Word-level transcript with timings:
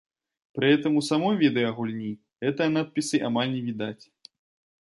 Пры 0.59 0.69
гэтым 0.71 0.95
у 1.01 1.03
самой 1.09 1.35
відэагульні 1.43 2.11
гэтыя 2.47 2.69
надпісы 2.79 3.23
амаль 3.31 3.55
не 3.55 3.61
відаць. 3.69 3.99